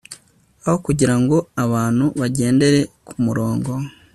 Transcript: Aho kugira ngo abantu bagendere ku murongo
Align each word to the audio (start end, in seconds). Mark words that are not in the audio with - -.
Aho 0.65 0.77
kugira 0.85 1.15
ngo 1.21 1.37
abantu 1.65 2.05
bagendere 2.19 2.79
ku 3.07 3.15
murongo 3.25 3.71